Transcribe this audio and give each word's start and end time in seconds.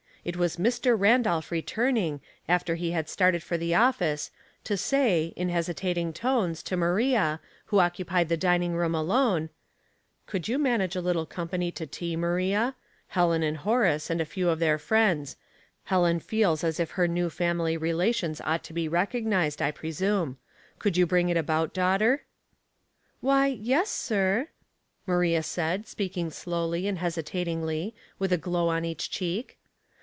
It 0.23 0.37
was 0.37 0.57
Mr. 0.57 0.95
Randolph 0.95 1.49
re 1.49 1.63
turning, 1.63 2.21
after 2.47 2.75
he 2.75 2.91
had 2.91 3.09
started 3.09 3.41
for 3.41 3.57
the 3.57 3.73
office, 3.73 4.29
to 4.63 4.77
say, 4.77 5.33
in 5.35 5.49
hesitating 5.49 6.13
tones, 6.13 6.61
to 6.61 6.77
Maria, 6.77 7.39
who 7.65 7.79
occupied 7.79 8.29
the 8.29 8.37
dining 8.37 8.73
room 8.75 8.93
alone, 8.93 9.49
—"Could 10.27 10.47
you 10.47 10.59
manage 10.59 10.95
a 10.95 11.01
little 11.01 11.25
company 11.25 11.71
to 11.71 11.87
tea, 11.87 12.15
Maria? 12.15 12.75
Helen 13.07 13.41
and 13.41 13.57
Horace, 13.57 14.11
and 14.11 14.21
a 14.21 14.25
few 14.25 14.49
of 14.49 14.59
their 14.59 14.77
friends. 14.77 15.37
Helen 15.85 16.19
feels 16.19 16.63
as 16.63 16.79
if 16.79 16.91
her 16.91 17.07
new 17.07 17.31
family 17.31 17.75
re 17.75 17.91
lations 17.91 18.39
ought 18.41 18.63
to 18.65 18.73
be 18.73 18.87
recognized, 18.87 19.59
I 19.59 19.71
presume. 19.71 20.37
Could 20.77 20.97
you 20.97 21.07
bring 21.07 21.29
it 21.29 21.35
about, 21.37 21.73
daughter? 21.73 22.25
"''Why, 23.21 23.47
yes, 23.47 23.89
sir," 23.89 24.49
Maria 25.07 25.41
said, 25.41 25.87
speaking 25.87 26.29
slowly 26.29 26.85
and 26.85 26.99
hesitatingly, 26.99 27.95
with 28.19 28.31
a 28.31 28.37
glow 28.37 28.67
on 28.67 28.85
each 28.85 29.09
cheek. 29.09 29.57